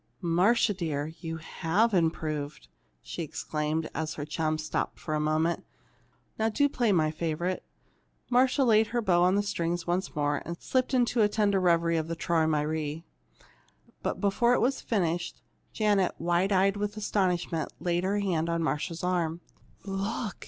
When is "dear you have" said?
0.73-1.93